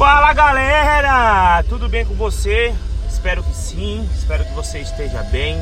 [0.00, 2.74] Fala galera, tudo bem com você?
[3.06, 5.60] Espero que sim, espero que você esteja bem,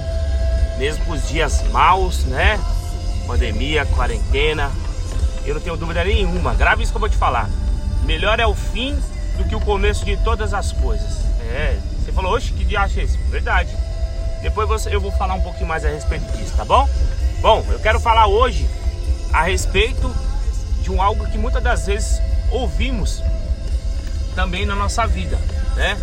[0.79, 2.57] mesmo com os dias maus, né?
[3.27, 4.71] Pandemia, quarentena,
[5.45, 7.51] eu não tenho dúvida nenhuma, grave isso que eu vou te falar.
[8.05, 8.95] Melhor é o fim
[9.37, 11.19] do que o começo de todas as coisas.
[11.51, 13.19] É, você falou, oxe, que dia é esse?
[13.33, 13.77] Verdade.
[14.41, 16.89] Depois você, eu vou falar um pouquinho mais a respeito disso, tá bom?
[17.41, 18.71] Bom, eu quero falar hoje
[19.33, 20.09] a respeito
[20.81, 23.21] de um algo que muitas das vezes ouvimos
[24.39, 25.37] também na nossa vida,
[25.75, 25.99] né?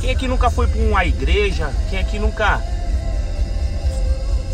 [0.00, 1.70] Quem aqui nunca foi para uma igreja?
[1.90, 2.58] Quem aqui nunca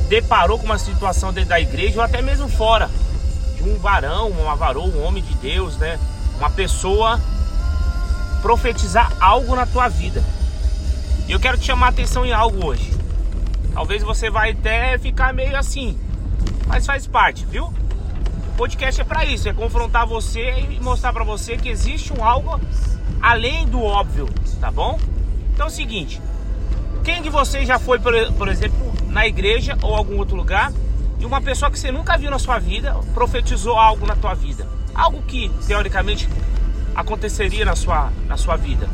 [0.09, 2.91] deparou com uma situação dentro da igreja ou até mesmo fora
[3.55, 6.01] de um varão, uma varoa, um homem de Deus, né?
[6.37, 7.21] Uma pessoa
[8.43, 10.21] profetizar algo na tua vida.
[11.29, 12.93] E eu quero te chamar a atenção em algo hoje.
[13.73, 15.97] Talvez você vai até ficar meio assim,
[16.67, 17.73] mas faz parte, viu?
[18.57, 22.59] Podcast é para isso, é confrontar você e mostrar para você que existe um algo
[23.21, 24.27] além do óbvio,
[24.59, 24.99] tá bom?
[25.53, 26.23] Então é o seguinte,
[27.05, 30.73] quem de vocês já foi, por exemplo, na igreja ou algum outro lugar
[31.21, 34.67] e uma pessoa que você nunca viu na sua vida profetizou algo na tua vida?
[34.95, 36.27] Algo que teoricamente
[36.95, 38.89] aconteceria na sua, na sua vida.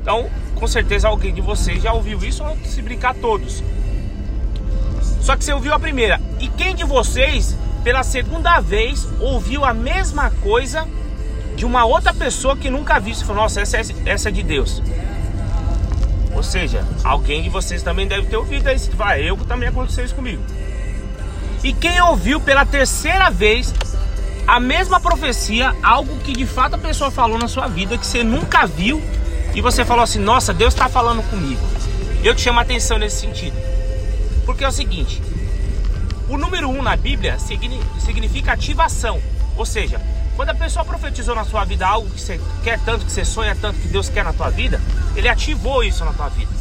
[0.00, 3.62] Então, com certeza alguém de vocês já ouviu isso ou se brincar todos.
[5.20, 6.20] Só que você ouviu a primeira.
[6.40, 10.88] E quem de vocês, pela segunda vez, ouviu a mesma coisa
[11.54, 13.14] de uma outra pessoa que nunca viu?
[13.14, 14.82] Você falou, nossa, essa, é, essa é de Deus.
[16.34, 18.90] Ou seja, alguém de vocês também deve ter ouvido isso.
[18.96, 20.42] Vai, eu também aconteceu isso comigo.
[21.62, 23.72] E quem ouviu pela terceira vez
[24.46, 28.24] a mesma profecia, algo que de fato a pessoa falou na sua vida, que você
[28.24, 29.02] nunca viu,
[29.54, 31.60] e você falou assim: Nossa, Deus está falando comigo.
[32.22, 33.56] Eu te chamo a atenção nesse sentido.
[34.44, 35.22] Porque é o seguinte:
[36.28, 39.20] o número um na Bíblia significa ativação.
[39.56, 40.00] Ou seja,
[40.36, 43.54] quando a pessoa profetizou na sua vida algo que você quer tanto, que você sonha
[43.54, 44.80] tanto, que Deus quer na tua vida,
[45.14, 46.52] ele ativou isso na tua vida.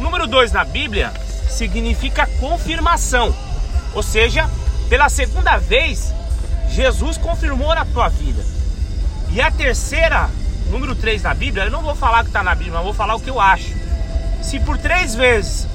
[0.00, 1.12] Número dois na Bíblia
[1.48, 3.34] significa confirmação.
[3.94, 4.48] Ou seja,
[4.88, 6.12] pela segunda vez,
[6.70, 8.44] Jesus confirmou na tua vida.
[9.30, 10.30] E a terceira,
[10.70, 13.14] número 3 na Bíblia, eu não vou falar que está na Bíblia, mas vou falar
[13.14, 13.74] o que eu acho.
[14.42, 15.66] Se por três vezes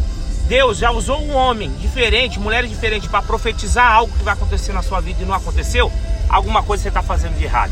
[0.48, 4.82] Deus já usou um homem diferente, mulher diferente, para profetizar algo que vai acontecer na
[4.82, 5.92] sua vida e não aconteceu,
[6.30, 7.72] alguma coisa você está fazendo de errado.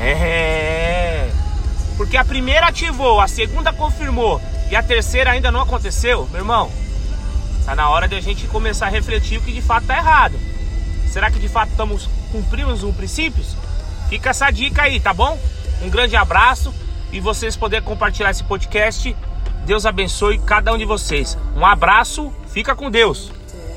[0.00, 1.30] É.
[1.96, 6.70] Porque a primeira ativou, a segunda confirmou e a terceira ainda não aconteceu, meu irmão.
[7.64, 10.38] Tá na hora de a gente começar a refletir o que de fato está errado.
[11.06, 13.56] Será que de fato estamos cumprindo os princípios?
[14.08, 15.38] Fica essa dica aí, tá bom?
[15.80, 16.74] Um grande abraço
[17.12, 19.16] e vocês poderem compartilhar esse podcast.
[19.64, 21.38] Deus abençoe cada um de vocês.
[21.56, 23.32] Um abraço, fica com Deus.